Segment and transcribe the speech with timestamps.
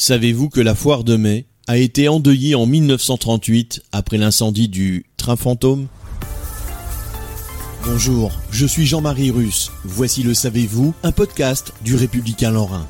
[0.00, 5.34] Savez-vous que la foire de mai a été endeuillée en 1938 après l'incendie du train
[5.34, 5.88] fantôme
[7.84, 9.72] Bonjour, je suis Jean-Marie Russe.
[9.82, 12.86] Voici le Savez-vous, un podcast du Républicain Lorrain.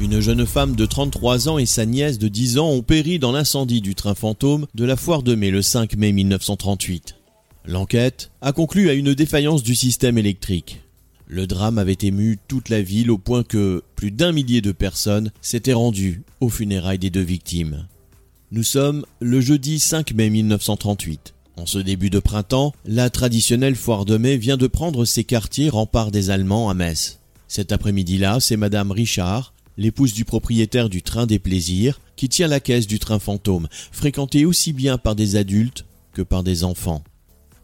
[0.00, 3.30] Une jeune femme de 33 ans et sa nièce de 10 ans ont péri dans
[3.30, 7.14] l'incendie du train fantôme de la foire de mai le 5 mai 1938.
[7.64, 10.80] L'enquête a conclu à une défaillance du système électrique.
[11.32, 15.30] Le drame avait ému toute la ville au point que plus d'un millier de personnes
[15.42, 17.86] s'étaient rendues aux funérailles des deux victimes.
[18.50, 21.34] Nous sommes le jeudi 5 mai 1938.
[21.56, 25.68] En ce début de printemps, la traditionnelle foire de mai vient de prendre ses quartiers
[25.68, 27.20] remparts des Allemands à Metz.
[27.46, 32.58] Cet après-midi-là, c'est madame Richard, l'épouse du propriétaire du train des plaisirs, qui tient la
[32.58, 37.04] caisse du train fantôme, fréquentée aussi bien par des adultes que par des enfants.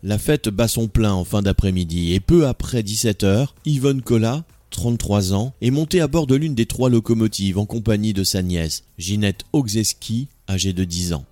[0.02, 4.44] La fête bat son plein en fin d'après-midi et peu après 17 heures, Yvonne Collat,
[4.70, 8.42] 33 ans, est montée à bord de l'une des trois locomotives en compagnie de sa
[8.42, 11.24] nièce, Ginette Ogzeski, âgée de 10 ans.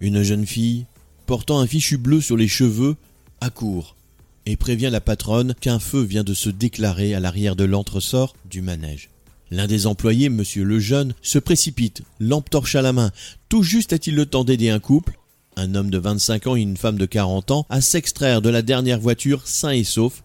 [0.00, 0.86] Une jeune fille,
[1.26, 2.96] portant un fichu bleu sur les cheveux,
[3.40, 3.96] accourt
[4.44, 8.60] et prévient la patronne qu'un feu vient de se déclarer à l'arrière de l'entresort du
[8.60, 9.08] manège.
[9.50, 13.12] L'un des employés, monsieur Lejeune, se précipite, lampe torche à la main.
[13.48, 15.18] Tout juste a-t-il le temps d'aider un couple,
[15.56, 18.62] un homme de 25 ans et une femme de 40 ans, à s'extraire de la
[18.62, 20.22] dernière voiture sain et sauf.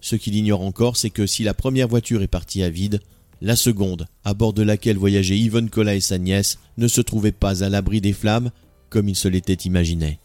[0.00, 3.00] Ce qu'il ignore encore, c'est que si la première voiture est partie à vide,
[3.42, 7.32] la seconde, à bord de laquelle voyageaient Yvonne Collat et sa nièce, ne se trouvait
[7.32, 8.50] pas à l'abri des flammes,
[8.88, 10.18] comme il se l'était imaginé.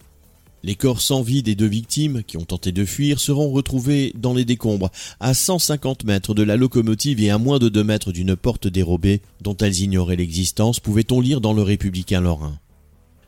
[0.64, 4.36] Les corps sans vie des deux victimes, qui ont tenté de fuir, seront retrouvés dans
[4.36, 8.36] les décombres, à 150 mètres de la locomotive et à moins de 2 mètres d'une
[8.36, 12.60] porte dérobée, dont elles ignoraient l'existence, pouvait-on lire dans le Républicain Lorrain.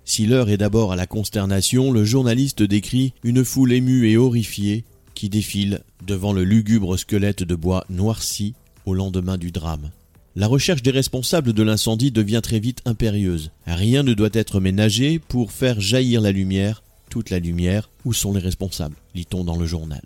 [0.06, 4.84] Si l'heure est d'abord à la consternation, le journaliste décrit une foule émue et horrifiée
[5.14, 8.54] qui défile devant le lugubre squelette de bois noirci
[8.86, 9.92] au lendemain du drame.
[10.36, 13.52] La recherche des responsables de l'incendie devient très vite impérieuse.
[13.66, 18.34] Rien ne doit être ménagé pour faire jaillir la lumière, toute la lumière, où sont
[18.34, 20.02] les responsables, lit-on dans le journal.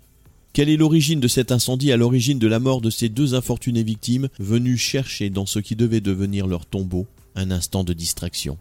[0.52, 3.82] Quelle est l'origine de cet incendie à l'origine de la mort de ces deux infortunées
[3.82, 8.58] victimes venues chercher dans ce qui devait devenir leur tombeau un instant de distraction?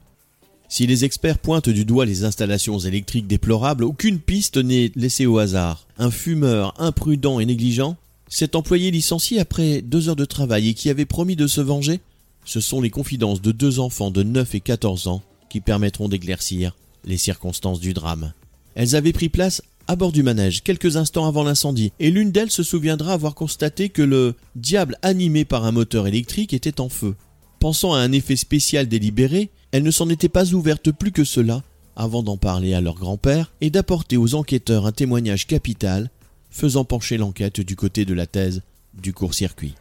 [0.69, 5.37] Si les experts pointent du doigt les installations électriques déplorables, aucune piste n'est laissée au
[5.37, 5.87] hasard.
[5.97, 7.95] Un fumeur imprudent et négligent,
[8.29, 12.01] cet employé licencié après deux heures de travail et qui avait promis de se venger,
[12.43, 16.75] ce sont les confidences de deux enfants de 9 et 14 ans qui permettront d'éclaircir
[17.05, 18.33] les circonstances du drame.
[18.75, 22.51] Elles avaient pris place à bord du manège quelques instants avant l'incendie, et l'une d'elles
[22.51, 27.15] se souviendra avoir constaté que le diable animé par un moteur électrique était en feu.
[27.59, 31.63] Pensant à un effet spécial délibéré, elles ne s'en étaient pas ouvertes plus que cela
[31.95, 36.11] avant d'en parler à leur grand-père et d'apporter aux enquêteurs un témoignage capital,
[36.51, 38.61] faisant pencher l'enquête du côté de la thèse
[38.93, 39.73] du court-circuit.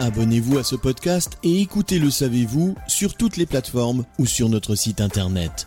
[0.00, 4.74] Abonnez-vous à ce podcast et écoutez Le Savez-vous sur toutes les plateformes ou sur notre
[4.74, 5.66] site internet.